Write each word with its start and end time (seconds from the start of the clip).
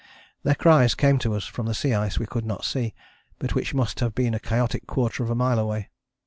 Their 0.41 0.55
cries 0.55 0.95
came 0.95 1.19
to 1.19 1.35
us 1.35 1.45
from 1.45 1.67
the 1.67 1.75
sea 1.75 1.93
ice 1.93 2.17
we 2.17 2.25
could 2.25 2.43
not 2.43 2.65
see, 2.65 2.95
but 3.37 3.53
which 3.53 3.75
must 3.75 3.99
have 3.99 4.15
been 4.15 4.33
a 4.33 4.39
chaotic 4.39 4.87
quarter 4.87 5.21
of 5.23 5.29
a 5.29 5.35
mile 5.35 5.59
away. 5.59 5.91